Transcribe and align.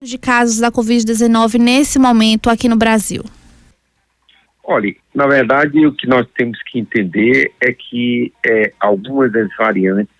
de 0.00 0.16
casos 0.16 0.60
da 0.60 0.70
Covid-19 0.70 1.58
nesse 1.58 1.98
momento 1.98 2.48
aqui 2.48 2.68
no 2.68 2.76
Brasil? 2.76 3.24
Olha, 4.62 4.94
na 5.12 5.26
verdade, 5.26 5.84
o 5.84 5.92
que 5.92 6.06
nós 6.06 6.24
temos 6.36 6.62
que 6.62 6.78
entender 6.78 7.50
é 7.60 7.72
que 7.72 8.32
é, 8.46 8.72
algumas 8.78 9.32
das 9.32 9.48
variantes 9.56 10.14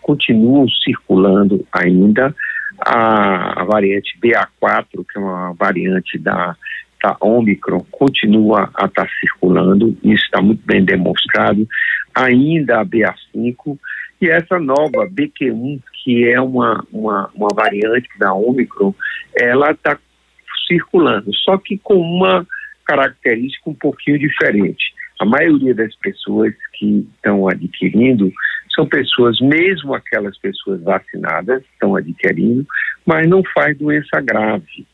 continuam 0.00 0.68
circulando 0.68 1.66
ainda. 1.72 2.32
A, 2.80 3.62
a, 3.62 3.64
variante 3.64 4.16
BA4, 4.22 5.04
que 5.10 5.18
é 5.18 5.20
uma 5.20 5.52
variante 5.52 6.16
da, 6.16 6.54
da 7.02 7.16
Omicron, 7.20 7.84
continua 7.90 8.70
a 8.72 8.84
estar 8.84 9.04
tá 9.04 9.08
circulando, 9.18 9.98
isso 10.04 10.24
está 10.26 10.40
muito 10.40 10.64
bem 10.64 10.84
demonstrado. 10.84 11.66
Ainda 12.14 12.80
a 12.80 12.86
BA5 12.86 13.76
e 14.20 14.28
essa 14.28 14.60
nova 14.60 15.08
BQ1, 15.10 15.80
que 16.08 16.26
é 16.26 16.40
uma, 16.40 16.82
uma, 16.90 17.30
uma 17.34 17.48
variante 17.54 18.08
da 18.18 18.32
Omicron, 18.32 18.94
ela 19.38 19.72
está 19.72 19.98
circulando, 20.66 21.30
só 21.34 21.58
que 21.58 21.76
com 21.76 22.00
uma 22.00 22.46
característica 22.86 23.68
um 23.68 23.74
pouquinho 23.74 24.18
diferente. 24.18 24.94
A 25.20 25.26
maioria 25.26 25.74
das 25.74 25.94
pessoas 25.96 26.54
que 26.72 27.06
estão 27.14 27.46
adquirindo 27.46 28.32
são 28.74 28.86
pessoas, 28.86 29.38
mesmo 29.38 29.94
aquelas 29.94 30.38
pessoas 30.38 30.82
vacinadas, 30.82 31.62
estão 31.74 31.94
adquirindo, 31.94 32.66
mas 33.04 33.28
não 33.28 33.42
faz 33.54 33.76
doença 33.76 34.18
grave, 34.22 34.86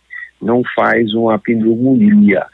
não 0.42 0.64
faz 0.74 1.14
uma 1.14 1.38
pneumonia, 1.38 2.44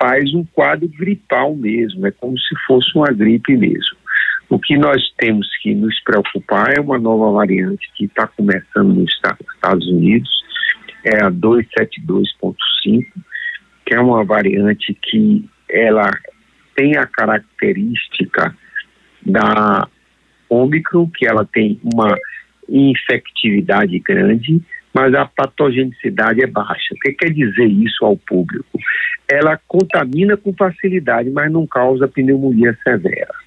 faz 0.00 0.32
um 0.32 0.42
quadro 0.54 0.88
gripal 0.88 1.54
mesmo, 1.54 2.06
é 2.06 2.10
como 2.12 2.38
se 2.38 2.56
fosse 2.66 2.96
uma 2.96 3.12
gripe 3.12 3.54
mesmo. 3.58 4.05
O 4.48 4.60
que 4.60 4.76
nós 4.76 5.02
temos 5.18 5.48
que 5.60 5.74
nos 5.74 6.00
preocupar 6.04 6.72
é 6.76 6.80
uma 6.80 6.98
nova 6.98 7.32
variante 7.32 7.90
que 7.96 8.04
está 8.04 8.28
começando 8.28 8.94
nos 8.94 9.12
Estados 9.12 9.88
Unidos, 9.88 10.30
é 11.04 11.24
a 11.24 11.30
272.5, 11.30 13.04
que 13.84 13.94
é 13.94 14.00
uma 14.00 14.24
variante 14.24 14.94
que 14.94 15.44
ela 15.68 16.10
tem 16.76 16.96
a 16.96 17.06
característica 17.06 18.54
da 19.24 19.88
Omicron, 20.48 21.10
que 21.10 21.26
ela 21.26 21.44
tem 21.44 21.80
uma 21.82 22.16
infectividade 22.68 23.98
grande, 23.98 24.60
mas 24.94 25.12
a 25.14 25.26
patogenicidade 25.26 26.42
é 26.42 26.46
baixa. 26.46 26.94
O 26.94 26.98
que 27.00 27.12
quer 27.12 27.32
dizer 27.32 27.66
isso 27.66 28.04
ao 28.04 28.16
público? 28.16 28.78
Ela 29.28 29.60
contamina 29.66 30.36
com 30.36 30.52
facilidade, 30.52 31.30
mas 31.30 31.50
não 31.50 31.66
causa 31.66 32.06
pneumonia 32.06 32.78
severa 32.84 33.45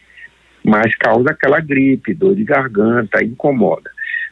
mas 0.63 0.93
causa 0.95 1.31
aquela 1.31 1.59
gripe, 1.59 2.13
dor 2.13 2.35
de 2.35 2.43
garganta, 2.43 3.23
incomoda. 3.23 3.89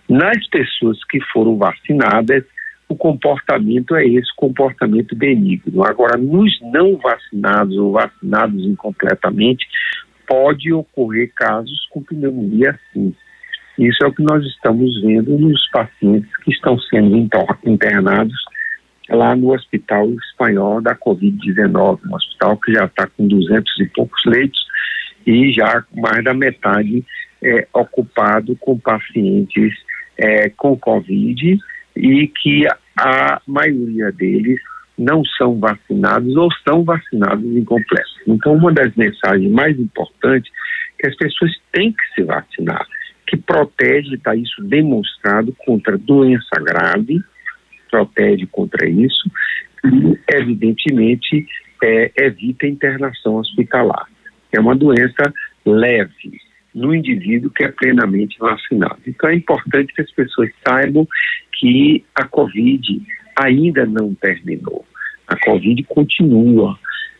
Nas 0.09 0.47
pessoas 0.47 0.97
que 1.05 1.19
foram 1.31 1.57
vacinadas, 1.57 2.43
o 2.89 2.95
comportamento 2.95 3.95
é 3.95 4.05
esse 4.05 4.33
comportamento 4.35 5.15
benigno. 5.15 5.83
Agora, 5.83 6.17
nos 6.17 6.59
não 6.61 6.97
vacinados 6.97 7.75
ou 7.77 7.91
vacinados 7.91 8.63
incompletamente, 8.65 9.65
pode 10.25 10.71
ocorrer 10.71 11.31
casos 11.35 11.87
com 11.89 12.01
pneumonia 12.01 12.77
sim. 12.93 13.13
Isso 13.77 14.03
é 14.03 14.07
o 14.07 14.13
que 14.13 14.23
nós 14.23 14.43
estamos 14.43 15.01
vendo 15.01 15.37
nos 15.37 15.69
pacientes 15.69 16.35
que 16.37 16.51
estão 16.51 16.79
sendo 16.79 17.15
internados 17.65 18.35
lá 19.09 19.35
no 19.35 19.53
Hospital 19.53 20.09
Espanhol 20.11 20.81
da 20.81 20.95
Covid-19, 20.95 21.99
um 22.09 22.15
hospital 22.15 22.57
que 22.57 22.73
já 22.73 22.85
está 22.85 23.07
com 23.07 23.27
200 23.27 23.79
e 23.79 23.85
poucos 23.89 24.21
leitos 24.25 24.59
e 25.25 25.51
já 25.51 25.83
mais 25.95 26.23
da 26.23 26.33
metade 26.33 27.03
é, 27.41 27.67
ocupado 27.73 28.55
com 28.55 28.77
pacientes 28.79 29.73
é, 30.17 30.49
com 30.49 30.77
Covid 30.77 31.57
e 31.95 32.27
que 32.27 32.65
a 32.97 33.41
maioria 33.45 34.11
deles 34.11 34.59
não 34.97 35.23
são 35.23 35.59
vacinados 35.59 36.35
ou 36.35 36.49
são 36.67 36.83
vacinados 36.83 37.45
incompletos. 37.45 38.17
Então, 38.25 38.55
uma 38.55 38.73
das 38.73 38.95
mensagens 38.95 39.51
mais 39.51 39.79
importantes 39.79 40.51
é 40.97 41.03
que 41.03 41.07
as 41.07 41.15
pessoas 41.15 41.51
têm 41.71 41.91
que 41.91 42.15
se 42.15 42.23
vacinar, 42.23 42.83
que 43.27 43.37
protege, 43.37 44.15
está 44.15 44.35
isso 44.35 44.63
demonstrado 44.63 45.55
contra 45.59 45.97
doença 45.97 46.59
grave, 46.59 47.21
protege 47.91 48.47
contra 48.47 48.89
isso 48.89 49.29
e, 49.85 50.19
evidentemente, 50.33 51.45
é, 51.83 52.11
evita 52.17 52.65
a 52.65 52.69
internação 52.69 53.35
hospitalar 53.35 54.07
é 54.51 54.59
uma 54.59 54.75
doença 54.75 55.33
leve 55.65 56.39
no 56.73 56.93
indivíduo 56.93 57.49
que 57.49 57.63
é 57.63 57.71
plenamente 57.71 58.37
vacinado. 58.39 58.99
Então 59.05 59.29
é 59.29 59.35
importante 59.35 59.93
que 59.93 60.01
as 60.01 60.11
pessoas 60.11 60.49
saibam 60.67 61.07
que 61.59 62.03
a 62.15 62.25
Covid 62.25 63.01
ainda 63.35 63.85
não 63.85 64.13
terminou. 64.15 64.85
A 65.27 65.35
Covid 65.39 65.83
continua. 65.83 66.77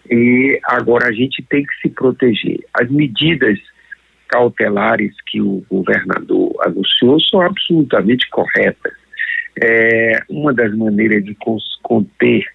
E 0.10 0.60
agora 0.64 1.08
a 1.08 1.12
gente 1.12 1.44
tem 1.50 1.64
que 1.64 1.76
se 1.82 1.90
proteger. 1.90 2.60
As 2.74 2.90
medidas 2.90 3.60
cautelares 4.28 5.14
que 5.26 5.42
o 5.42 5.66
governador 5.70 6.56
anunciou 6.62 7.20
são 7.20 7.42
absolutamente 7.42 8.30
corretas. 8.30 8.94
É, 9.62 10.20
uma 10.30 10.54
das 10.54 10.76
maneiras 10.78 11.24
de 11.24 11.36
conter 11.82 12.46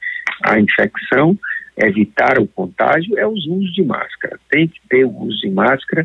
a 0.45 0.59
infecção 0.59 1.37
evitar 1.77 2.39
o 2.39 2.47
contágio 2.47 3.19
é 3.19 3.27
os 3.27 3.47
usos 3.47 3.73
de 3.73 3.83
máscara. 3.83 4.39
Tem 4.51 4.69
que 4.69 4.81
ter 4.89 5.05
o 5.05 5.11
uso 5.11 5.41
de 5.41 5.51
máscara 5.51 6.05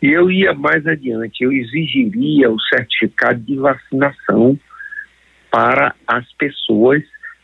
e 0.00 0.08
eu 0.08 0.30
ia 0.30 0.54
mais 0.54 0.86
adiante, 0.86 1.42
eu 1.42 1.52
exigiria 1.52 2.50
o 2.50 2.60
certificado 2.60 3.40
de 3.40 3.56
vacinação 3.56 4.58
para 5.50 5.94
as 6.06 6.30
pessoas 6.34 7.02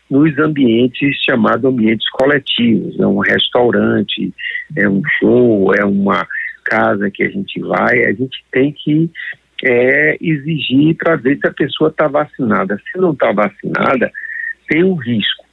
nos 0.09 0.39
ambientes 0.39 1.17
chamados 1.25 1.65
ambientes 1.65 2.09
coletivos, 2.11 3.01
é 3.01 3.07
um 3.07 3.19
restaurante, 3.19 4.33
é 4.77 4.89
um 4.89 5.03
show, 5.19 5.75
é 5.75 5.85
uma 5.85 6.27
casa 6.63 7.11
que 7.11 7.25
a 7.25 7.29
gente 7.29 7.59
vai, 7.61 8.05
a 8.05 8.13
gente 8.13 8.45
tem 8.53 8.71
que 8.71 9.11
é, 9.65 10.17
exigir 10.21 10.95
para 10.97 11.17
ver 11.17 11.39
se 11.39 11.47
a 11.47 11.53
pessoa 11.53 11.91
está 11.91 12.09
vacinada. 12.09 12.81
Se 12.91 12.99
não 12.99 13.13
está 13.13 13.33
vacinada, 13.33 14.11
tem 14.69 14.85
um 14.85 14.95
risco. 14.95 15.44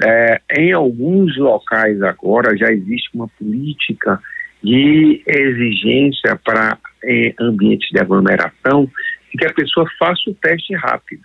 É, 0.00 0.40
em 0.56 0.72
alguns 0.72 1.36
locais 1.36 2.00
agora 2.02 2.56
já 2.56 2.70
existe 2.72 3.10
uma 3.14 3.28
política 3.28 4.20
de 4.62 5.22
exigência 5.26 6.36
para 6.44 6.78
eh, 7.04 7.34
ambientes 7.40 7.88
de 7.90 8.00
aglomeração 8.00 8.88
que 9.36 9.46
a 9.46 9.52
pessoa 9.52 9.86
faça 9.98 10.20
o 10.28 10.34
teste 10.34 10.74
rápido. 10.74 11.22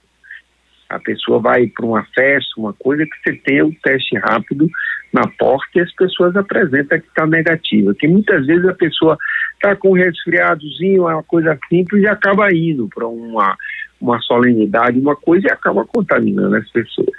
A 0.90 1.00
pessoa 1.00 1.40
vai 1.40 1.68
para 1.68 1.86
uma 1.86 2.04
festa, 2.16 2.50
uma 2.58 2.74
coisa 2.74 3.06
que 3.06 3.12
você 3.24 3.36
tenha 3.38 3.66
o 3.66 3.74
teste 3.82 4.18
rápido 4.18 4.68
na 5.12 5.28
porta 5.40 5.68
e 5.76 5.82
as 5.82 5.92
pessoas 5.94 6.36
apresentam 6.36 7.00
que 7.00 7.08
está 7.08 7.26
negativa. 7.26 7.96
Que 7.98 8.08
muitas 8.08 8.46
vezes 8.46 8.66
a 8.68 8.74
pessoa 8.74 9.18
está 9.56 9.76
com 9.76 9.92
um 9.92 9.94
resfriadozinho, 9.94 11.04
uma 11.04 11.24
coisa 11.24 11.58
simples, 11.70 12.04
e 12.04 12.08
acaba 12.08 12.54
indo 12.54 12.88
para 12.94 13.08
uma, 13.08 13.56
uma 14.00 14.20
solenidade, 14.22 15.00
uma 15.00 15.16
coisa, 15.16 15.48
e 15.48 15.52
acaba 15.52 15.86
contaminando 15.86 16.56
as 16.56 16.70
pessoas. 16.70 17.10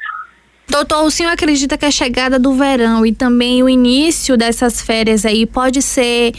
Doutor, 0.68 1.04
o 1.04 1.10
senhor 1.10 1.30
acredita 1.30 1.76
que 1.76 1.84
a 1.84 1.90
chegada 1.90 2.38
do 2.38 2.52
verão 2.54 3.04
e 3.04 3.14
também 3.14 3.62
o 3.62 3.68
início 3.68 4.36
dessas 4.36 4.80
férias 4.80 5.24
aí 5.24 5.46
pode 5.46 5.82
ser 5.82 6.32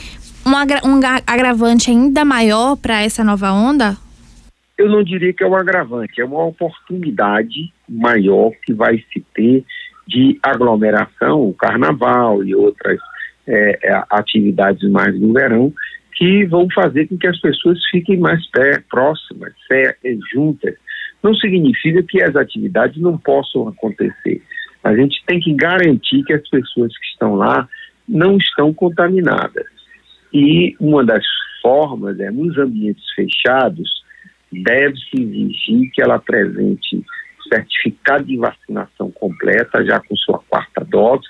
um, 0.45 0.55
agra 0.55 0.81
um 0.83 0.99
agravante 1.25 1.89
ainda 1.89 2.25
maior 2.25 2.75
para 2.75 3.01
essa 3.01 3.23
nova 3.23 3.51
onda? 3.51 3.97
Eu 4.77 4.89
não 4.89 5.03
diria 5.03 5.31
que 5.31 5.43
é 5.43 5.47
um 5.47 5.55
agravante, 5.55 6.19
é 6.19 6.25
uma 6.25 6.43
oportunidade 6.43 7.71
maior 7.87 8.51
que 8.65 8.73
vai 8.73 8.97
se 9.13 9.23
ter 9.33 9.63
de 10.07 10.37
aglomeração, 10.43 11.41
o 11.47 11.53
carnaval 11.53 12.43
e 12.43 12.53
outras 12.53 12.99
é, 13.47 13.79
é 13.83 14.03
atividades 14.09 14.89
mais 14.89 15.19
no 15.19 15.33
verão, 15.33 15.73
que 16.15 16.45
vão 16.45 16.67
fazer 16.73 17.07
com 17.07 17.17
que 17.17 17.27
as 17.27 17.39
pessoas 17.39 17.79
fiquem 17.89 18.17
mais 18.17 18.45
pé, 18.51 18.81
próximas, 18.89 19.53
juntas, 20.33 20.75
não 21.25 21.33
significa 21.33 22.03
que 22.03 22.21
as 22.21 22.35
atividades 22.35 23.01
não 23.01 23.17
possam 23.17 23.67
acontecer. 23.67 24.43
A 24.83 24.95
gente 24.95 25.23
tem 25.25 25.39
que 25.39 25.55
garantir 25.55 26.23
que 26.23 26.33
as 26.33 26.47
pessoas 26.47 26.95
que 26.95 27.05
estão 27.07 27.33
lá 27.33 27.67
não 28.07 28.37
estão 28.37 28.71
contaminadas. 28.71 29.65
E 30.31 30.75
uma 30.79 31.03
das 31.03 31.25
formas 31.63 32.19
é, 32.19 32.29
nos 32.29 32.55
ambientes 32.59 33.03
fechados, 33.15 33.89
deve-se 34.51 35.19
exigir 35.19 35.89
que 35.91 35.99
ela 35.99 36.15
apresente 36.15 37.03
certificado 37.51 38.25
de 38.25 38.37
vacinação 38.37 39.09
completa, 39.09 39.83
já 39.83 39.99
com 39.99 40.15
sua 40.15 40.37
quarta 40.47 40.85
dose, 40.85 41.25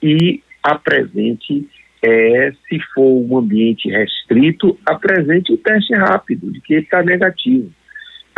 e 0.00 0.40
apresente, 0.62 1.68
é, 2.00 2.52
se 2.68 2.78
for 2.94 3.10
um 3.10 3.38
ambiente 3.38 3.88
restrito, 3.90 4.78
apresente 4.86 5.52
o 5.52 5.56
teste 5.56 5.94
rápido 5.96 6.52
de 6.52 6.60
que 6.60 6.74
está 6.74 7.02
negativo 7.02 7.72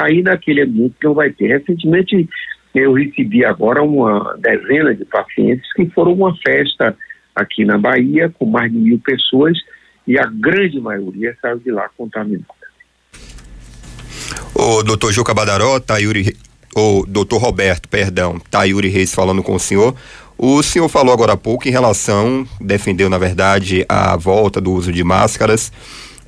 sair 0.02 0.22
daquele 0.22 0.66
que 0.66 1.04
não 1.04 1.14
vai 1.14 1.30
ter. 1.30 1.58
Recentemente, 1.58 2.28
eu 2.74 2.92
recebi 2.92 3.44
agora 3.44 3.82
uma 3.82 4.36
dezena 4.38 4.94
de 4.94 5.04
pacientes 5.04 5.72
que 5.74 5.86
foram 5.90 6.12
uma 6.12 6.36
festa 6.36 6.96
aqui 7.34 7.64
na 7.64 7.78
Bahia 7.78 8.32
com 8.38 8.46
mais 8.46 8.70
de 8.70 8.78
mil 8.78 8.98
pessoas 8.98 9.56
e 10.06 10.18
a 10.18 10.24
grande 10.24 10.80
maioria 10.80 11.36
saiu 11.40 11.58
de 11.58 11.70
lá 11.70 11.88
contaminada. 11.96 12.46
O 14.54 14.82
doutor 14.82 15.12
Juca 15.12 15.32
Badaró, 15.32 15.78
Tayuri 15.80 16.36
ou 16.74 17.06
doutor 17.06 17.38
Roberto, 17.38 17.88
perdão, 17.88 18.38
Tayuri 18.50 18.88
Reis 18.88 19.14
falando 19.14 19.42
com 19.42 19.54
o 19.54 19.60
senhor. 19.60 19.94
O 20.38 20.62
senhor 20.62 20.88
falou 20.88 21.12
agora 21.12 21.34
há 21.34 21.36
pouco 21.36 21.68
em 21.68 21.70
relação, 21.70 22.46
defendeu 22.60 23.08
na 23.08 23.18
verdade 23.18 23.84
a 23.88 24.16
volta 24.16 24.60
do 24.60 24.72
uso 24.72 24.90
de 24.90 25.04
máscaras. 25.04 25.70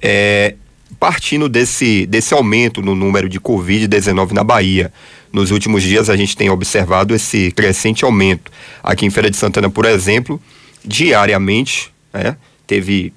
É, 0.00 0.54
partindo 0.98 1.48
desse, 1.48 2.06
desse 2.06 2.32
aumento 2.34 2.80
no 2.80 2.94
número 2.94 3.28
de 3.28 3.40
Covid-19 3.40 4.32
na 4.32 4.44
Bahia. 4.44 4.92
Nos 5.32 5.50
últimos 5.50 5.82
dias 5.82 6.08
a 6.08 6.16
gente 6.16 6.36
tem 6.36 6.50
observado 6.50 7.14
esse 7.14 7.50
crescente 7.52 8.04
aumento. 8.04 8.50
Aqui 8.82 9.04
em 9.04 9.10
Feira 9.10 9.30
de 9.30 9.36
Santana, 9.36 9.68
por 9.68 9.84
exemplo, 9.84 10.40
diariamente, 10.84 11.92
né, 12.12 12.36
teve. 12.66 13.12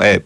É, 0.00 0.22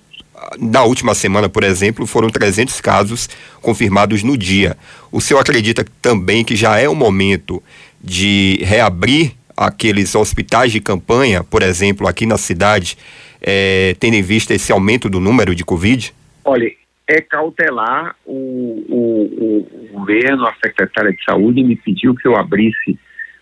na 0.59 0.85
última 0.85 1.15
semana, 1.15 1.49
por 1.49 1.65
exemplo, 1.65 2.06
foram 2.06 2.29
300 2.29 2.81
casos 2.81 3.29
confirmados 3.61 4.23
no 4.23 4.37
dia. 4.37 4.77
O 5.11 5.21
senhor 5.21 5.41
acredita 5.41 5.85
também 6.00 6.44
que 6.44 6.55
já 6.55 6.79
é 6.79 6.89
o 6.89 6.94
momento 6.94 7.62
de 8.03 8.61
reabrir 8.62 9.32
aqueles 9.56 10.15
hospitais 10.15 10.71
de 10.71 10.81
campanha, 10.81 11.43
por 11.43 11.62
exemplo, 11.62 12.06
aqui 12.06 12.27
na 12.27 12.37
cidade, 12.37 12.99
é, 13.41 13.97
tendo 13.99 14.15
em 14.15 14.23
vista 14.23 14.55
esse 14.55 14.71
aumento 14.71 15.09
do 15.09 15.19
número 15.19 15.55
de 15.55 15.65
Covid? 15.65 16.15
Olha, 16.46 16.70
é 17.08 17.20
cautelar. 17.20 18.14
O, 18.25 18.84
o, 18.88 19.58
o 19.58 19.88
governo, 19.93 20.46
a 20.46 20.54
secretária 20.64 21.10
de 21.10 21.22
saúde, 21.25 21.62
me 21.62 21.75
pediu 21.75 22.14
que 22.14 22.26
eu 22.26 22.37
abrisse 22.37 22.98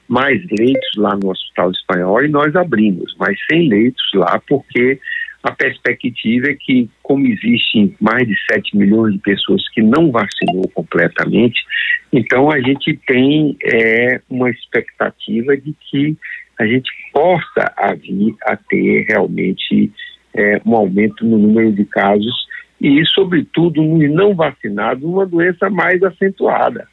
mais 0.09 0.43
leitos 0.59 0.91
lá 0.97 1.15
no 1.15 1.31
Hospital 1.31 1.71
Espanhol 1.71 2.25
e 2.25 2.29
nós 2.29 2.57
abrimos, 2.57 3.15
mas 3.19 3.39
sem 3.51 3.69
leitos 3.69 4.05
lá, 4.15 4.41
porque 4.47 4.99
a 5.43 5.51
perspectiva 5.51 6.49
é 6.49 6.55
que, 6.55 6.89
como 7.03 7.27
existem 7.27 7.95
mais 8.01 8.27
de 8.27 8.35
7 8.51 8.77
milhões 8.77 9.15
de 9.15 9.21
pessoas 9.21 9.67
que 9.71 9.83
não 9.83 10.11
vacinou 10.11 10.69
completamente, 10.75 11.63
então 12.13 12.51
a 12.51 12.61
gente 12.61 12.99
tem 13.07 13.57
é, 13.63 14.21
uma 14.29 14.51
expectativa 14.51 15.57
de 15.57 15.75
que 15.91 16.17
a 16.59 16.67
gente 16.67 16.91
possa 17.13 17.75
vir 17.97 18.35
a 18.43 18.57
ter 18.57 19.07
realmente 19.09 19.91
é, 20.35 20.61
um 20.65 20.75
aumento 20.75 21.25
no 21.25 21.39
número 21.39 21.73
de 21.73 21.85
casos 21.87 22.47
e, 22.85 23.03
sobretudo, 23.07 23.83
nos 23.83 24.11
não 24.11 24.35
vacinados, 24.35 25.03
uma 25.03 25.25
doença 25.25 25.71
mais 25.71 26.03
acentuada. 26.03 26.87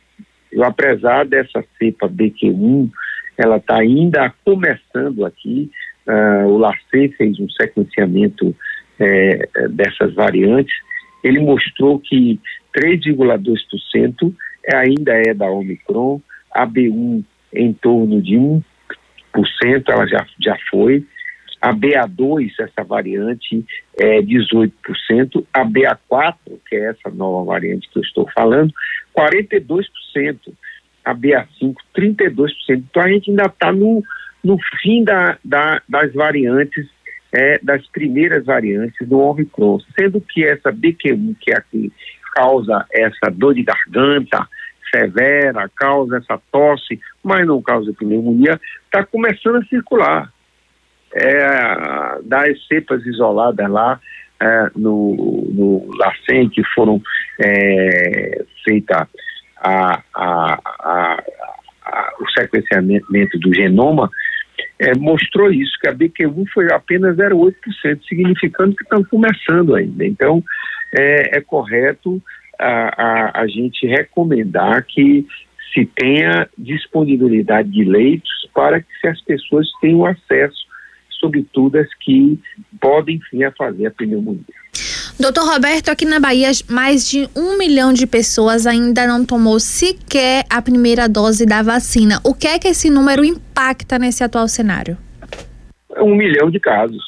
Eu, 0.50 0.64
apesar 0.64 1.26
dessa 1.26 1.62
cepa 1.78 2.08
BQ1, 2.08 2.90
ela 3.38 3.58
está 3.58 3.80
ainda 3.80 4.34
começando 4.46 5.26
aqui, 5.26 5.70
uh, 6.08 6.48
o 6.48 6.58
LACE 6.58 7.10
fez 7.18 7.38
um 7.42 7.50
sequenciamento 7.50 8.56
é, 8.98 9.50
dessas 9.70 10.14
variantes, 10.14 10.74
ele 11.26 11.42
mostrou 11.42 12.00
que 12.00 12.40
3,2% 12.74 14.34
ainda 14.74 15.12
é 15.12 15.34
da 15.34 15.52
Omicron, 15.52 16.22
a 16.54 16.66
B1 16.66 17.22
em 17.54 17.74
torno 17.74 18.22
de 18.22 18.36
1%, 18.36 18.64
ela 19.90 20.08
já, 20.08 20.26
já 20.40 20.56
foi, 20.70 21.06
a 21.62 21.74
BA2, 21.74 22.52
essa 22.60 22.84
variante, 22.84 23.64
é 24.00 24.20
18%, 24.20 24.72
a 25.54 25.64
BA4, 25.64 26.36
que 26.68 26.76
é 26.76 26.90
essa 26.90 27.10
nova 27.14 27.46
variante 27.46 27.88
que 27.90 28.00
eu 28.00 28.04
estou 28.04 28.28
falando, 28.34 28.74
42%, 29.16 29.86
a 31.06 31.14
BA5, 31.14 31.76
32%. 31.96 32.52
Então 32.70 33.04
a 33.04 33.10
gente 33.10 33.30
ainda 33.30 33.46
está 33.46 33.72
no, 33.72 34.04
no 34.44 34.58
fim 34.82 35.04
da, 35.04 35.38
da, 35.46 35.82
das 35.88 36.12
variantes, 36.14 36.88
é, 37.32 37.60
das 37.60 37.86
primeiras 37.88 38.44
variantes 38.44 39.08
do 39.08 39.20
Omicron, 39.20 39.80
sendo 39.98 40.20
que 40.20 40.44
essa 40.44 40.72
BQ1, 40.72 41.36
que 41.40 41.52
é 41.52 41.58
a 41.58 41.62
que 41.62 41.92
causa 42.34 42.86
essa 42.92 43.30
dor 43.30 43.54
de 43.54 43.64
garganta, 43.64 44.48
severa, 44.94 45.70
causa 45.76 46.18
essa 46.18 46.42
tosse, 46.52 47.00
mas 47.24 47.46
não 47.46 47.62
causa 47.62 47.94
pneumonia, 47.94 48.60
está 48.86 49.06
começando 49.06 49.58
a 49.58 49.66
circular 49.66 50.32
é, 51.16 52.20
das 52.24 52.66
cepas 52.68 53.06
isoladas 53.06 53.70
lá 53.70 54.00
é, 54.42 54.72
no, 54.76 55.16
no 55.52 55.90
LACEN, 55.98 56.50
que 56.50 56.64
foram 56.74 57.02
é, 57.40 58.44
feitas 58.66 59.08
a, 59.58 60.02
a, 60.16 60.60
a, 60.66 61.24
o 62.20 62.30
sequenciamento 62.32 63.38
do 63.40 63.54
genoma, 63.54 64.10
é, 64.80 64.96
mostrou 64.96 65.52
isso, 65.52 65.78
que 65.80 65.88
a 65.88 65.94
BQ1 65.94 66.46
foi 66.54 66.72
apenas 66.72 67.16
0,8%, 67.16 68.02
significando 68.08 68.76
que 68.76 68.84
estão 68.84 69.04
começando 69.04 69.76
ainda. 69.76 70.06
Então, 70.06 70.44
é, 70.98 71.38
é 71.38 71.42
correto 71.42 72.22
a, 72.60 73.04
a, 73.04 73.42
a 73.42 73.48
gente 73.48 73.86
recomendar 73.86 74.84
que 74.84 75.26
se 75.74 75.86
tenha 75.86 76.50
disponibilidade 76.58 77.70
de 77.70 77.84
leitos 77.84 78.50
para 78.54 78.82
que 78.82 79.08
as 79.08 79.22
pessoas 79.22 79.68
tenham 79.80 80.06
acesso 80.06 80.71
sobretudo 81.22 81.78
as 81.78 81.88
que 82.00 82.38
podem 82.82 83.22
a 83.46 83.52
fazer 83.52 83.86
a 83.86 83.92
pneumonia. 83.92 84.44
Doutor 85.20 85.46
Roberto, 85.46 85.90
aqui 85.90 86.04
na 86.04 86.20
Bahia, 86.20 86.50
mais 86.68 87.08
de 87.08 87.30
um 87.36 87.58
milhão 87.58 87.94
de 87.94 88.08
pessoas 88.08 88.66
ainda 88.66 89.06
não 89.06 89.24
tomou 89.24 89.60
sequer 89.60 90.44
a 90.50 90.62
primeira 90.62 91.08
dose 91.08 91.46
da 91.46 91.62
vacina. 91.62 92.20
O 92.26 92.34
que 92.34 92.48
é 92.48 92.58
que 92.58 92.68
esse 92.68 92.90
número 92.90 93.24
impacta 93.24 94.00
nesse 94.00 94.24
atual 94.24 94.48
cenário? 94.48 94.98
É 95.96 96.02
um 96.02 96.16
milhão 96.16 96.50
de 96.50 96.60
casos. 96.60 97.04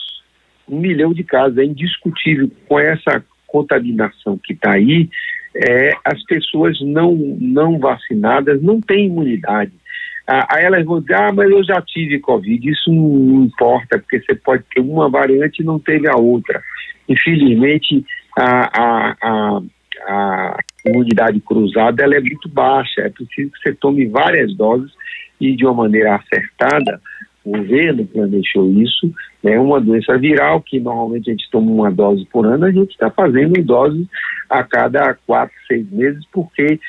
Um 0.70 0.80
milhão 0.80 1.12
de 1.12 1.24
casos. 1.24 1.58
É 1.58 1.64
indiscutível 1.64 2.52
com 2.68 2.80
essa 2.80 3.24
contaminação 3.48 4.38
que 4.38 4.54
está 4.54 4.76
aí. 4.76 5.10
É, 5.56 5.94
as 6.06 6.24
pessoas 6.26 6.80
não, 6.82 7.16
não 7.40 7.80
vacinadas 7.80 8.62
não 8.62 8.80
têm 8.80 9.08
imunidade. 9.08 9.72
Ah, 10.26 10.48
aí 10.50 10.66
elas 10.66 10.86
vão 10.86 11.02
dizer, 11.02 11.16
ah, 11.16 11.32
mas 11.34 11.50
eu 11.50 11.64
já 11.64 11.82
tive 11.82 12.20
Covid. 12.20 12.70
Isso 12.70 12.92
não 12.92 13.44
importa, 13.46 14.00
porque 14.00 14.22
você 14.22 14.36
pode 14.36 14.64
ter 14.74 14.82
uma 14.82 15.10
variante 15.10 15.62
e 15.62 15.66
não 15.66 15.80
teve 15.80 16.08
a 16.08 16.16
outra. 16.16 16.62
Infelizmente, 17.10 18.06
a, 18.38 18.82
a, 18.82 19.16
a, 19.22 19.62
a 20.08 20.58
imunidade 20.86 21.40
cruzada 21.42 22.04
ela 22.04 22.16
é 22.16 22.22
muito 22.22 22.48
baixa. 22.48 23.02
É 23.02 23.10
preciso 23.10 23.52
que 23.52 23.60
você 23.60 23.74
tome 23.74 24.06
várias 24.08 24.56
doses 24.56 24.92
e 25.40 25.56
de 25.56 25.66
uma 25.66 25.74
maneira 25.74 26.16
acertada. 26.16 27.02
O 27.44 27.58
governo 27.58 28.06
planejou 28.06 28.70
isso. 28.82 29.14
É 29.44 29.50
né? 29.50 29.60
uma 29.60 29.82
doença 29.82 30.18
viral 30.18 30.62
que 30.62 30.80
normalmente 30.80 31.30
a 31.30 31.34
gente 31.34 31.50
toma 31.52 31.70
uma 31.70 31.92
dose 31.92 32.26
por 32.32 32.46
ano, 32.46 32.64
a 32.64 32.72
gente 32.72 32.92
está 32.92 33.12
fazendo 33.12 33.62
dose 33.62 34.08
a 34.50 34.64
cada 34.64 35.14
quatro, 35.28 35.54
seis 35.68 35.90
meses, 35.92 36.24
porque 36.32 36.80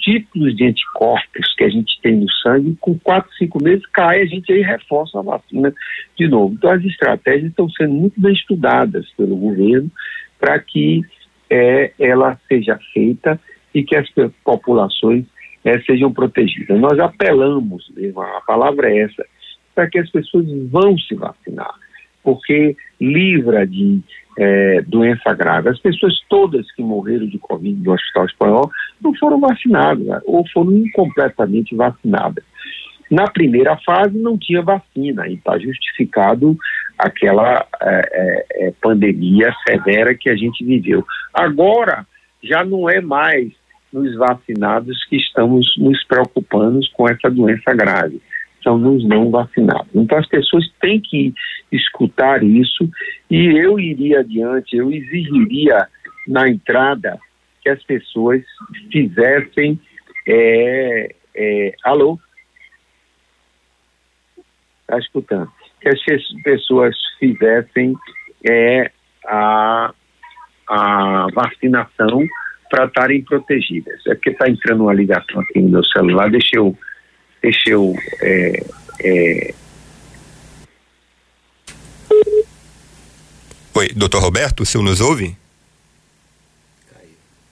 tipos 0.00 0.56
de 0.56 0.64
anticorpos 0.64 1.54
que 1.56 1.64
a 1.64 1.68
gente 1.68 1.98
tem 2.02 2.16
no 2.16 2.30
sangue, 2.30 2.76
com 2.80 2.98
quatro, 2.98 3.30
cinco 3.34 3.62
meses 3.62 3.84
cai, 3.86 4.22
a 4.22 4.26
gente 4.26 4.52
aí 4.52 4.62
reforça 4.62 5.18
a 5.18 5.22
vacina 5.22 5.72
de 6.16 6.28
novo. 6.28 6.54
Então 6.54 6.70
as 6.70 6.84
estratégias 6.84 7.50
estão 7.50 7.68
sendo 7.70 7.94
muito 7.94 8.20
bem 8.20 8.32
estudadas 8.32 9.08
pelo 9.16 9.36
governo 9.36 9.90
para 10.38 10.58
que 10.58 11.02
é, 11.50 11.92
ela 11.98 12.38
seja 12.48 12.78
feita 12.92 13.40
e 13.74 13.82
que 13.82 13.96
as 13.96 14.08
populações 14.44 15.24
é, 15.64 15.80
sejam 15.82 16.12
protegidas. 16.12 16.78
Nós 16.80 16.98
apelamos, 16.98 17.90
a 18.16 18.40
palavra 18.46 18.90
é 18.90 19.00
essa, 19.00 19.24
para 19.74 19.88
que 19.88 19.98
as 19.98 20.10
pessoas 20.10 20.46
vão 20.70 20.96
se 20.98 21.14
vacinar, 21.14 21.74
porque 22.22 22.76
livra 23.00 23.66
de 23.66 24.00
é, 24.38 24.82
doença 24.86 25.34
grave. 25.34 25.68
As 25.68 25.80
pessoas 25.80 26.14
todas 26.28 26.70
que 26.72 26.82
morreram 26.82 27.26
de 27.26 27.38
Covid 27.38 27.82
no 27.82 27.92
Hospital 27.92 28.26
Espanhol 28.26 28.70
não 29.02 29.12
foram 29.16 29.40
vacinadas, 29.40 30.06
né? 30.06 30.20
ou 30.24 30.46
foram 30.48 30.72
incompletamente 30.72 31.74
vacinadas. 31.74 32.44
Na 33.10 33.24
primeira 33.24 33.76
fase 33.84 34.16
não 34.16 34.38
tinha 34.38 34.62
vacina, 34.62 35.26
e 35.26 35.34
está 35.34 35.58
justificado 35.58 36.56
aquela 36.98 37.66
é, 37.80 38.02
é, 38.12 38.46
é, 38.68 38.72
pandemia 38.80 39.52
severa 39.66 40.14
que 40.14 40.30
a 40.30 40.36
gente 40.36 40.64
viveu. 40.64 41.04
Agora 41.34 42.06
já 42.42 42.62
não 42.64 42.88
é 42.88 43.00
mais 43.00 43.50
nos 43.92 44.14
vacinados 44.16 45.04
que 45.06 45.16
estamos 45.16 45.74
nos 45.78 46.04
preocupando 46.04 46.80
com 46.92 47.08
essa 47.08 47.30
doença 47.30 47.72
grave 47.72 48.20
são 48.68 48.76
nos 48.76 49.02
não 49.08 49.30
vacinados. 49.30 49.88
Então 49.94 50.18
as 50.18 50.28
pessoas 50.28 50.70
têm 50.78 51.00
que 51.00 51.32
escutar 51.72 52.42
isso 52.42 52.88
e 53.30 53.46
eu 53.58 53.80
iria 53.80 54.20
adiante, 54.20 54.76
eu 54.76 54.92
exigiria 54.92 55.88
na 56.26 56.46
entrada 56.48 57.18
que 57.62 57.70
as 57.70 57.82
pessoas 57.84 58.42
fizessem. 58.92 59.80
É, 60.26 61.14
é, 61.34 61.74
alô? 61.82 62.18
Está 64.82 64.98
escutando? 64.98 65.50
Que 65.80 65.88
as 65.88 66.00
pessoas 66.42 66.94
fizessem 67.18 67.96
é, 68.46 68.90
a, 69.26 69.94
a 70.68 71.26
vacinação 71.32 72.26
para 72.68 72.84
estarem 72.84 73.22
protegidas. 73.22 74.06
É 74.06 74.14
porque 74.14 74.30
está 74.30 74.46
entrando 74.46 74.82
uma 74.82 74.92
ligação 74.92 75.40
aqui 75.40 75.58
no 75.58 75.70
meu 75.70 75.84
celular, 75.84 76.30
deixa 76.30 76.58
eu 76.58 76.76
Deixa 77.42 77.70
eu. 77.70 77.94
É, 78.20 78.64
é... 79.00 79.54
Oi, 83.74 83.88
doutor 83.94 84.22
Roberto, 84.22 84.62
o 84.62 84.66
senhor 84.66 84.82
nos 84.82 85.00
ouve? 85.00 85.36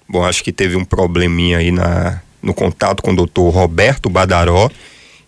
Bom, 0.08 0.24
acho 0.24 0.42
que 0.42 0.52
teve 0.52 0.76
um 0.76 0.84
probleminha 0.84 1.58
aí 1.58 1.70
na, 1.70 2.20
no 2.42 2.54
contato 2.54 3.02
com 3.02 3.12
o 3.12 3.16
doutor 3.16 3.50
Roberto 3.50 4.08
Badaró, 4.08 4.70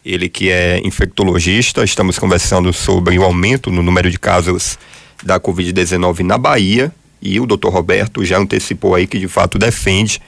ele 0.05 0.29
que 0.29 0.50
é 0.50 0.81
infectologista. 0.85 1.85
Estamos 1.85 2.19
conversando 2.19 2.73
sobre 2.73 3.19
o 3.19 3.25
aumento 3.25 3.71
no 3.71 3.83
número 3.83 4.11
de 4.11 4.19
casos 4.19 4.79
da 5.23 5.41
Covid-19 5.41 6.21
na 6.21 6.38
Bahia 6.38 6.93
e 7.21 7.41
o 7.41 7.47
doutor 7.47 7.73
Roberto 7.73 8.25
já 8.25 8.38
antecipou 8.38 8.95
aí 8.95 9.07
que 9.07 9.19
de 9.19 9.27
fato 9.27 9.59
defende 9.59 10.21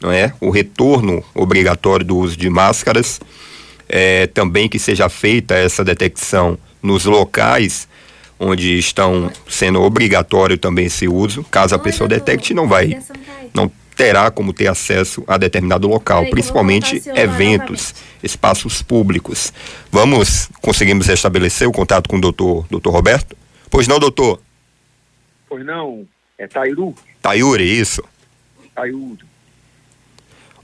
não 0.00 0.10
é, 0.10 0.32
o 0.40 0.50
retorno 0.50 1.22
obrigatório 1.34 2.06
do 2.06 2.16
uso 2.16 2.36
de 2.36 2.48
máscaras, 2.48 3.20
é, 3.88 4.26
também 4.26 4.68
que 4.68 4.78
seja 4.78 5.08
feita 5.08 5.54
essa 5.54 5.84
detecção 5.84 6.58
nos 6.82 7.04
locais 7.04 7.88
onde 8.38 8.78
estão 8.78 9.30
sendo 9.48 9.82
obrigatório 9.82 10.56
também 10.56 10.86
esse 10.86 11.08
uso. 11.08 11.44
Caso 11.44 11.74
a 11.74 11.78
pessoa 11.78 12.08
detecte, 12.08 12.54
não 12.54 12.68
vai, 12.68 12.98
não 13.52 13.70
terá 13.96 14.30
como 14.30 14.52
ter 14.52 14.68
acesso 14.68 15.24
a 15.26 15.36
determinado 15.36 15.88
local, 15.88 16.24
principalmente 16.26 17.02
eventos, 17.16 17.94
espaços 18.22 18.80
públicos. 18.80 19.52
Vamos, 19.90 20.48
conseguimos 20.62 21.08
estabelecer 21.08 21.66
o 21.66 21.72
contato 21.72 22.08
com 22.08 22.16
o 22.16 22.20
doutor, 22.20 22.64
doutor 22.70 22.92
Roberto? 22.92 23.36
Pois 23.68 23.88
não, 23.88 23.98
doutor? 23.98 24.40
Pois 25.48 25.66
não, 25.66 26.06
é 26.38 26.46
Tairu. 26.46 26.94
Tayuri, 27.20 27.80
isso. 27.80 28.02
Tairu. 28.74 29.18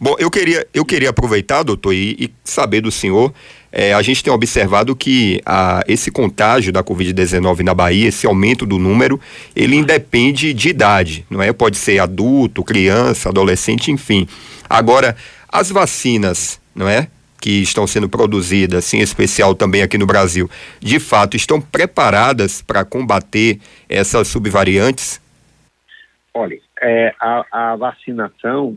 Bom, 0.04 0.16
eu 0.18 0.30
queria, 0.30 0.66
eu 0.74 0.84
queria 0.84 1.08
aproveitar, 1.08 1.62
doutor, 1.62 1.94
e, 1.94 2.14
e 2.20 2.30
saber 2.44 2.82
do 2.82 2.90
senhor. 2.90 3.32
É, 3.72 3.94
a 3.94 4.02
gente 4.02 4.22
tem 4.22 4.30
observado 4.30 4.94
que 4.94 5.40
a, 5.46 5.82
esse 5.88 6.10
contágio 6.10 6.70
da 6.70 6.84
Covid-19 6.84 7.60
na 7.60 7.72
Bahia, 7.72 8.08
esse 8.08 8.26
aumento 8.26 8.66
do 8.66 8.78
número, 8.78 9.18
ele 9.56 9.76
independe 9.76 10.52
de 10.52 10.68
idade, 10.68 11.24
não 11.30 11.40
é? 11.40 11.54
Pode 11.54 11.78
ser 11.78 12.00
adulto, 12.00 12.62
criança, 12.62 13.30
adolescente, 13.30 13.90
enfim. 13.90 14.28
Agora, 14.68 15.16
as 15.48 15.70
vacinas, 15.70 16.60
não 16.74 16.86
é? 16.86 17.08
Que 17.40 17.62
estão 17.62 17.86
sendo 17.86 18.06
produzidas, 18.06 18.92
em 18.92 19.00
especial 19.00 19.54
também 19.54 19.80
aqui 19.80 19.96
no 19.96 20.04
Brasil, 20.04 20.50
de 20.80 21.00
fato 21.00 21.34
estão 21.34 21.62
preparadas 21.62 22.60
para 22.60 22.84
combater 22.84 23.58
essas 23.88 24.28
subvariantes? 24.28 25.18
Olha, 26.34 26.58
é, 26.82 27.14
a, 27.18 27.70
a 27.72 27.76
vacinação 27.76 28.76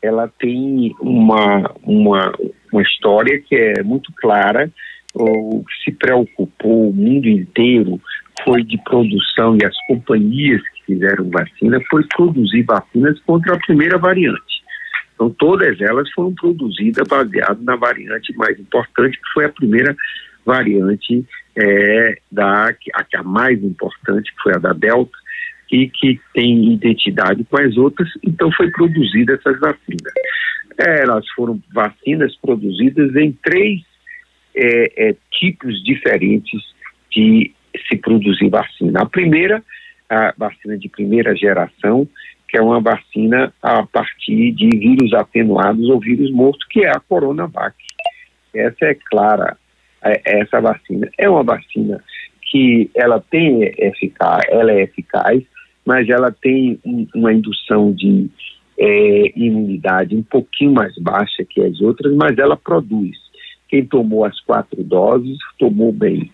ela 0.00 0.28
tem 0.38 0.94
uma, 1.00 1.74
uma, 1.82 2.32
uma 2.72 2.82
história 2.82 3.40
que 3.40 3.54
é 3.54 3.82
muito 3.82 4.12
clara. 4.16 4.70
O 5.14 5.64
que 5.64 5.84
se 5.84 5.92
preocupou 5.92 6.90
o 6.90 6.94
mundo 6.94 7.26
inteiro 7.26 8.00
foi 8.44 8.62
de 8.62 8.78
produção 8.84 9.56
e 9.60 9.64
as 9.64 9.74
companhias 9.86 10.62
que 10.68 10.94
fizeram 10.94 11.28
vacina 11.30 11.80
foi 11.90 12.04
produzir 12.16 12.62
vacinas 12.62 13.18
contra 13.20 13.54
a 13.54 13.58
primeira 13.58 13.98
variante. 13.98 14.62
Então 15.14 15.30
todas 15.30 15.80
elas 15.80 16.08
foram 16.12 16.32
produzidas 16.34 17.06
baseadas 17.08 17.62
na 17.64 17.74
variante 17.74 18.32
mais 18.36 18.58
importante, 18.60 19.18
que 19.18 19.32
foi 19.34 19.46
a 19.46 19.48
primeira 19.48 19.96
variante 20.46 21.26
é, 21.56 22.18
da 22.30 22.68
a, 22.68 23.18
a 23.18 23.22
mais 23.24 23.62
importante, 23.62 24.32
que 24.32 24.42
foi 24.42 24.54
a 24.54 24.58
da 24.58 24.72
Delta, 24.72 25.18
e 25.70 25.88
que 25.88 26.20
tem 26.34 26.72
identidade 26.72 27.44
com 27.44 27.60
as 27.60 27.76
outras, 27.76 28.08
então 28.24 28.50
foi 28.52 28.70
produzida 28.70 29.34
essas 29.34 29.58
vacinas. 29.60 30.12
Elas 30.78 31.28
foram 31.30 31.60
vacinas 31.72 32.34
produzidas 32.36 33.14
em 33.16 33.32
três 33.42 33.82
é, 34.54 35.08
é, 35.08 35.16
tipos 35.30 35.82
diferentes 35.84 36.62
de 37.10 37.52
se 37.88 37.96
produzir 37.96 38.48
vacina. 38.48 39.02
A 39.02 39.06
primeira, 39.06 39.62
a 40.08 40.32
vacina 40.36 40.78
de 40.78 40.88
primeira 40.88 41.34
geração, 41.36 42.08
que 42.48 42.56
é 42.56 42.62
uma 42.62 42.80
vacina 42.80 43.52
a 43.62 43.84
partir 43.86 44.52
de 44.52 44.68
vírus 44.68 45.12
atenuados 45.12 45.88
ou 45.88 46.00
vírus 46.00 46.30
morto, 46.32 46.66
que 46.70 46.84
é 46.84 46.90
a 46.90 47.00
Coronavac. 47.00 47.76
Essa 48.54 48.86
é 48.86 48.94
clara, 48.94 49.56
é, 50.02 50.40
essa 50.40 50.60
vacina 50.60 51.08
é 51.18 51.28
uma 51.28 51.42
vacina 51.42 52.02
que 52.50 52.90
ela 52.94 53.22
tem 53.30 53.62
eficaz, 53.76 54.42
ela 54.48 54.72
é 54.72 54.82
eficaz, 54.82 55.42
mas 55.88 56.06
ela 56.10 56.30
tem 56.30 56.78
uma 57.14 57.32
indução 57.32 57.94
de 57.94 58.28
é, 58.78 59.32
imunidade 59.34 60.14
um 60.14 60.22
pouquinho 60.22 60.72
mais 60.72 60.94
baixa 60.98 61.46
que 61.48 61.62
as 61.62 61.80
outras, 61.80 62.14
mas 62.14 62.36
ela 62.36 62.58
produz. 62.58 63.16
Quem 63.70 63.86
tomou 63.86 64.26
as 64.26 64.38
quatro 64.40 64.84
doses 64.84 65.38
tomou 65.58 65.90
bem. 65.90 66.30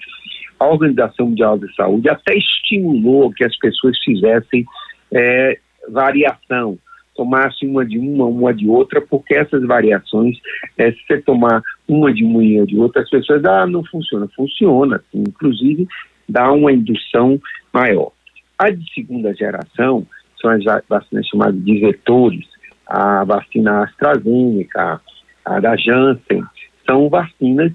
A 0.58 0.66
Organização 0.66 1.26
Mundial 1.28 1.56
de 1.56 1.72
Saúde 1.76 2.08
até 2.08 2.36
estimulou 2.36 3.30
que 3.30 3.44
as 3.44 3.56
pessoas 3.56 3.96
fizessem 4.02 4.66
é, 5.12 5.56
variação, 5.88 6.76
tomassem 7.14 7.68
uma 7.68 7.86
de 7.86 7.96
uma, 7.96 8.24
uma 8.26 8.52
de 8.52 8.66
outra, 8.68 9.00
porque 9.00 9.34
essas 9.34 9.64
variações, 9.64 10.36
é, 10.76 10.90
se 10.90 10.98
você 11.06 11.22
tomar 11.22 11.62
uma 11.86 12.12
de 12.12 12.24
uma 12.24 12.42
e 12.42 12.66
de 12.66 12.76
outra, 12.76 13.02
as 13.02 13.08
pessoas, 13.08 13.44
ah, 13.44 13.68
não 13.68 13.84
funciona. 13.84 14.28
Funciona, 14.34 15.00
inclusive 15.14 15.86
dá 16.28 16.50
uma 16.50 16.72
indução 16.72 17.40
maior. 17.72 18.10
A 18.58 18.70
de 18.70 18.84
segunda 18.92 19.34
geração 19.34 20.06
são 20.40 20.50
as 20.50 20.64
vacinas 20.88 21.26
chamadas 21.26 21.64
de 21.64 21.80
vetores, 21.80 22.46
a 22.86 23.24
vacina 23.24 23.84
AstraZeneca, 23.84 25.00
a 25.44 25.60
da 25.60 25.76
Janssen, 25.76 26.42
são 26.86 27.08
vacinas 27.08 27.72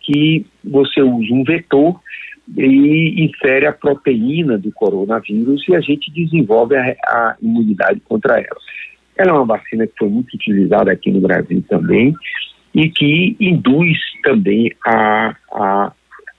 que 0.00 0.46
você 0.64 1.02
usa 1.02 1.32
um 1.32 1.44
vetor 1.44 2.00
e 2.56 3.24
insere 3.24 3.66
a 3.66 3.72
proteína 3.72 4.58
do 4.58 4.72
coronavírus 4.72 5.64
e 5.68 5.76
a 5.76 5.80
gente 5.80 6.10
desenvolve 6.10 6.76
a, 6.76 6.96
a 7.06 7.36
imunidade 7.40 8.00
contra 8.00 8.38
ela. 8.38 8.60
Ela 9.16 9.30
é 9.30 9.32
uma 9.32 9.44
vacina 9.44 9.86
que 9.86 9.92
foi 9.98 10.08
muito 10.08 10.34
utilizada 10.34 10.90
aqui 10.90 11.10
no 11.10 11.20
Brasil 11.20 11.62
também 11.68 12.14
e 12.74 12.88
que 12.88 13.36
induz 13.38 13.98
também 14.22 14.72
a, 14.86 15.36
a 15.52 15.92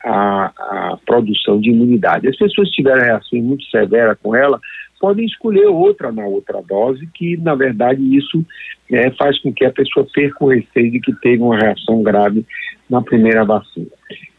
a, 0.04 0.46
a 0.46 0.98
produção 1.06 1.60
de 1.60 1.70
imunidade. 1.70 2.28
As 2.28 2.38
pessoas 2.38 2.70
que 2.70 2.76
tiverem 2.76 3.06
reação 3.06 3.40
muito 3.40 3.64
severa 3.66 4.16
com 4.22 4.36
ela 4.36 4.60
podem 5.00 5.26
escolher 5.26 5.66
outra 5.66 6.12
na 6.12 6.26
outra 6.26 6.62
dose, 6.62 7.06
que 7.14 7.36
na 7.38 7.56
verdade 7.56 8.02
isso 8.16 8.46
é, 8.90 9.12
faz 9.12 9.38
com 9.42 9.54
que 9.54 9.66
a 9.66 9.72
pessoa 9.72 10.08
perca 10.14 10.46
o 10.46 10.50
receio 10.50 10.92
de 10.92 11.00
que 11.00 11.14
teve 11.16 11.42
uma 11.42 11.58
reação 11.58 12.02
grave 12.02 12.46
na 12.90 13.02
primeira 13.02 13.44
vacina. 13.44 13.88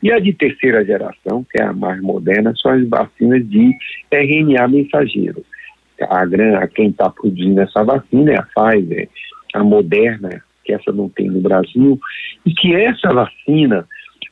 E 0.03 0.11
a 0.11 0.19
de 0.19 0.33
terceira 0.33 0.85
geração, 0.85 1.45
que 1.51 1.61
é 1.61 1.65
a 1.65 1.73
mais 1.73 2.01
moderna, 2.01 2.55
são 2.57 2.73
as 2.73 2.89
vacinas 2.89 3.47
de 3.49 3.73
RNA 4.11 4.69
mensageiro. 4.69 5.45
A, 6.01 6.23
a 6.23 6.69
quem 6.69 6.89
está 6.89 7.11
produzindo 7.11 7.61
essa 7.61 7.85
vacina 7.85 8.33
é 8.33 8.39
a 8.39 8.43
Pfizer, 8.43 9.09
a 9.55 9.63
Moderna, 9.63 10.43
que 10.65 10.73
essa 10.73 10.93
não 10.93 11.09
tem 11.09 11.29
no 11.29 11.41
Brasil, 11.41 12.01
e 12.45 12.53
que 12.55 12.75
essa 12.75 13.13
vacina 13.13 13.87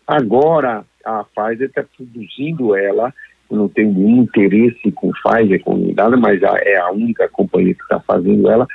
agora 0.06 0.84
a 1.04 1.24
Pfizer 1.24 1.68
está 1.68 1.84
produzindo 1.96 2.74
ela, 2.76 3.12
eu 3.50 3.56
não 3.56 3.68
tenho 3.68 3.92
nenhum 3.92 4.22
interesse 4.22 4.90
com 4.92 5.10
Pfizer, 5.12 5.62
com 5.62 5.76
nada, 5.94 6.16
mas 6.16 6.42
a, 6.42 6.56
é 6.62 6.78
a 6.78 6.90
única 6.90 7.28
companhia 7.28 7.74
que 7.74 7.82
está 7.82 8.00
fazendo 8.00 8.50
ela, 8.50 8.66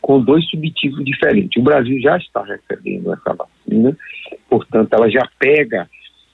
com 0.00 0.20
dois 0.20 0.48
subtipos 0.48 1.04
diferentes. 1.04 1.60
O 1.60 1.64
Brasil 1.64 2.00
já 2.00 2.16
está 2.16 2.42
recebendo 2.42 3.12
essa 3.12 3.34
vacina, 3.34 3.96
portanto, 4.48 4.92
ela 4.92 5.10
já 5.10 5.28
pega 5.38 5.88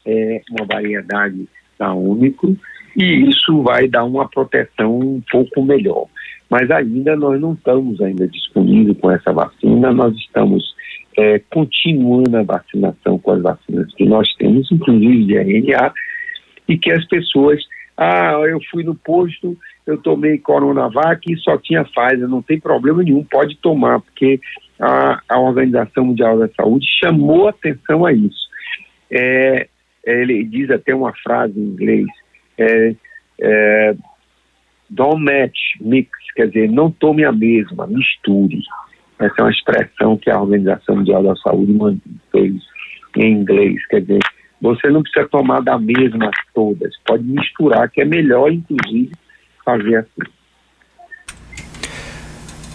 é, 0.05 0.41
uma 0.51 0.67
variedade 0.67 1.49
da 1.79 1.93
Único 1.93 2.57
e 2.97 3.29
isso 3.29 3.63
vai 3.63 3.89
dar 3.89 4.05
uma 4.05 4.29
proteção 4.29 4.99
um 4.99 5.23
pouco 5.31 5.63
melhor. 5.63 6.07
Mas 6.49 6.71
ainda 6.71 7.17
nós 7.17 7.41
não 7.41 7.55
estamos 7.55 8.01
ainda 8.01 8.29
disponíveis 8.29 8.97
com 8.99 9.11
essa 9.11 9.33
vacina, 9.33 9.93
nós 9.93 10.15
estamos 10.17 10.75
é, 11.17 11.39
continuando 11.51 12.37
a 12.37 12.43
vacinação 12.43 13.19
com 13.19 13.31
as 13.33 13.43
vacinas 13.43 13.93
que 13.95 14.05
nós 14.05 14.33
temos, 14.37 14.71
inclusive 14.71 15.25
de 15.25 15.37
RNA, 15.37 15.93
e 16.69 16.79
que 16.79 16.91
as 16.91 17.05
pessoas, 17.07 17.63
ah, 17.97 18.41
eu 18.49 18.59
fui 18.71 18.83
no 18.83 18.95
posto, 18.95 19.57
eu 19.87 19.99
tomei 19.99 20.39
Coronavac 20.39 21.21
e 21.31 21.37
só 21.39 21.59
tinha 21.59 21.85
Pfizer, 21.85 22.29
não 22.29 22.43
tem 22.43 22.59
problema 22.59 23.03
nenhum, 23.03 23.23
pode 23.25 23.57
tomar, 23.59 24.01
porque 24.01 24.41
a, 24.81 25.21
a 25.29 25.39
Organização 25.39 26.07
Mundial 26.07 26.39
da 26.39 26.49
Saúde 26.49 26.87
chamou 27.01 27.49
atenção 27.49 28.05
a 28.05 28.13
isso. 28.13 28.49
É, 29.11 29.69
ele 30.05 30.45
diz 30.45 30.71
até 30.71 30.95
uma 30.95 31.13
frase 31.23 31.59
em 31.59 31.65
inglês, 31.65 32.07
é, 32.59 32.95
é, 33.41 33.97
don't 34.91 35.23
match, 35.23 35.59
mix, 35.81 36.11
quer 36.35 36.49
dizer, 36.49 36.71
não 36.71 36.91
tome 36.91 37.25
a 37.25 37.33
mesma, 37.33 37.87
misture. 37.87 38.61
Essa 39.19 39.35
é 39.39 39.43
uma 39.43 39.51
expressão 39.51 40.17
que 40.17 40.31
a 40.31 40.41
Organização 40.41 40.97
Mundial 40.97 41.23
da 41.23 41.37
Saúde 41.37 41.73
fez 42.33 42.55
em 43.17 43.33
inglês, 43.33 43.87
quer 43.87 44.01
dizer, 44.01 44.21
você 44.61 44.89
não 44.89 45.03
precisa 45.03 45.29
tomar 45.29 45.61
da 45.61 45.79
mesma 45.79 46.31
todas, 46.55 46.93
pode 47.07 47.23
misturar, 47.23 47.89
que 47.91 48.01
é 48.01 48.05
melhor, 48.05 48.51
inclusive, 48.53 49.13
fazer 49.65 49.97
assim. 49.97 50.31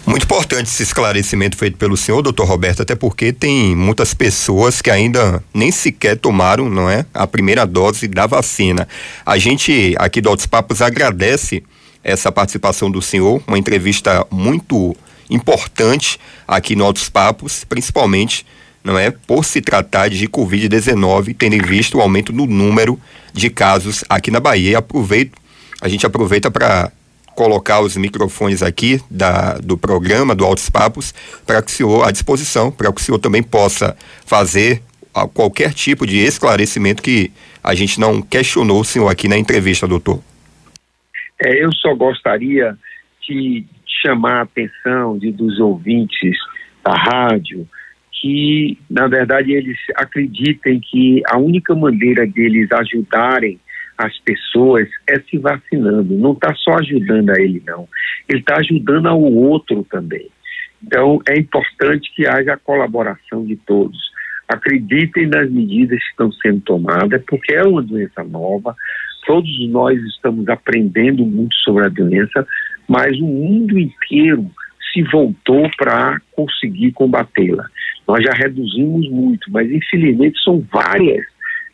Muito 0.06 0.24
importante 0.24 0.66
esse 0.66 0.82
esclarecimento 0.82 1.56
feito 1.56 1.76
pelo 1.76 1.96
senhor, 1.96 2.22
doutor 2.22 2.44
Roberto, 2.44 2.82
até 2.82 2.96
porque 2.96 3.32
tem 3.32 3.76
muitas 3.76 4.12
pessoas 4.14 4.80
que 4.80 4.90
ainda 4.90 5.42
nem 5.54 5.70
sequer 5.70 6.16
tomaram, 6.16 6.68
não 6.68 6.90
é, 6.90 7.04
a 7.14 7.26
primeira 7.26 7.64
dose 7.64 8.08
da 8.08 8.26
vacina. 8.26 8.88
A 9.24 9.38
gente 9.38 9.94
aqui 9.98 10.20
do 10.20 10.28
Altos 10.28 10.46
Papos 10.46 10.82
agradece 10.82 11.62
essa 12.02 12.32
participação 12.32 12.90
do 12.90 13.00
senhor, 13.00 13.42
uma 13.46 13.58
entrevista 13.58 14.26
muito 14.30 14.96
importante 15.30 16.18
aqui 16.46 16.74
no 16.74 16.84
Altos 16.84 17.08
Papos, 17.08 17.64
principalmente 17.64 18.44
não 18.82 18.98
é 18.98 19.10
por 19.10 19.44
se 19.44 19.60
tratar 19.60 20.08
de 20.08 20.26
Covid-19, 20.26 21.36
tendo 21.38 21.54
em 21.54 21.62
vista 21.62 21.96
o 21.96 22.00
aumento 22.00 22.32
no 22.32 22.46
número 22.46 22.98
de 23.32 23.50
casos 23.50 24.04
aqui 24.08 24.30
na 24.30 24.40
Bahia. 24.40 24.78
Aproveito, 24.78 25.38
a 25.80 25.88
gente 25.88 26.06
aproveita 26.06 26.50
para 26.50 26.90
colocar 27.34 27.80
os 27.80 27.96
microfones 27.96 28.62
aqui 28.62 29.00
da, 29.10 29.54
do 29.58 29.76
programa 29.76 30.34
do 30.34 30.44
Altos 30.44 30.68
Papos 30.68 31.14
para 31.46 31.62
que 31.62 31.70
o 31.70 31.74
senhor 31.74 32.06
à 32.06 32.10
disposição, 32.10 32.70
para 32.70 32.92
que 32.92 33.00
o 33.00 33.04
senhor 33.04 33.18
também 33.18 33.42
possa 33.42 33.96
fazer 34.26 34.82
a, 35.14 35.26
qualquer 35.26 35.72
tipo 35.72 36.06
de 36.06 36.18
esclarecimento 36.18 37.02
que 37.02 37.30
a 37.62 37.74
gente 37.74 38.00
não 38.00 38.20
questionou 38.22 38.80
o 38.80 38.84
senhor 38.84 39.08
aqui 39.08 39.28
na 39.28 39.36
entrevista, 39.36 39.86
doutor. 39.86 40.22
É, 41.42 41.64
eu 41.64 41.72
só 41.74 41.94
gostaria 41.94 42.76
de 43.26 43.64
chamar 44.00 44.38
a 44.38 44.42
atenção 44.42 45.18
de, 45.18 45.30
dos 45.32 45.58
ouvintes 45.58 46.36
da 46.84 46.94
rádio 46.94 47.68
que, 48.20 48.78
na 48.88 49.08
verdade, 49.08 49.52
eles 49.52 49.78
acreditem 49.96 50.78
que 50.80 51.22
a 51.26 51.38
única 51.38 51.74
maneira 51.74 52.26
deles 52.26 52.70
ajudarem 52.70 53.58
as 53.96 54.18
pessoas 54.20 54.88
é 55.08 55.20
se 55.20 55.38
vacinando. 55.38 56.14
Não 56.14 56.32
está 56.32 56.54
só 56.54 56.74
ajudando 56.74 57.30
a 57.30 57.40
ele, 57.40 57.62
não. 57.66 57.88
Ele 58.28 58.40
está 58.40 58.56
ajudando 58.58 59.06
ao 59.06 59.20
outro 59.20 59.86
também. 59.90 60.28
Então, 60.82 61.20
é 61.28 61.38
importante 61.38 62.10
que 62.14 62.26
haja 62.26 62.54
a 62.54 62.58
colaboração 62.58 63.44
de 63.44 63.56
todos. 63.56 63.98
Acreditem 64.48 65.26
nas 65.26 65.50
medidas 65.50 65.98
que 65.98 66.10
estão 66.10 66.32
sendo 66.32 66.60
tomadas, 66.60 67.22
porque 67.26 67.54
é 67.54 67.62
uma 67.62 67.82
doença 67.82 68.24
nova. 68.24 68.74
Todos 69.26 69.68
nós 69.68 69.98
estamos 70.04 70.48
aprendendo 70.48 71.24
muito 71.24 71.54
sobre 71.56 71.84
a 71.84 71.88
doença, 71.88 72.46
mas 72.90 73.16
o 73.20 73.24
mundo 73.24 73.78
inteiro 73.78 74.50
se 74.92 75.00
voltou 75.04 75.70
para 75.76 76.20
conseguir 76.32 76.90
combatê-la. 76.90 77.64
Nós 78.04 78.24
já 78.24 78.32
reduzimos 78.32 79.08
muito, 79.08 79.48
mas 79.52 79.70
infelizmente 79.70 80.42
são 80.42 80.66
várias 80.72 81.24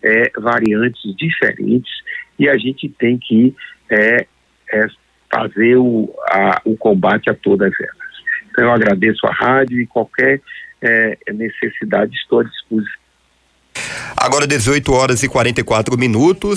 é, 0.05 0.31
variantes 0.39 1.17
diferentes 1.17 1.91
e 2.39 2.47
a 2.47 2.59
gente 2.59 2.91
tem 2.99 3.17
que 3.17 3.57
é, 3.91 4.27
é, 4.71 4.87
fazer 5.33 5.79
o, 5.79 6.15
a, 6.29 6.61
o 6.67 6.77
combate 6.77 7.31
a 7.31 7.35
todas 7.35 7.73
elas. 7.81 8.17
Então 8.51 8.67
eu 8.67 8.73
agradeço 8.73 9.27
a 9.27 9.33
rádio 9.33 9.81
e 9.81 9.87
qualquer 9.87 10.43
é, 10.83 11.17
necessidade 11.33 12.15
estou 12.15 12.41
à 12.41 12.45
disposição. 12.45 13.07
Agora 14.17 14.47
18 14.47 14.93
horas 14.93 15.23
e 15.23 15.29
44 15.29 15.97
minutos. 15.97 16.55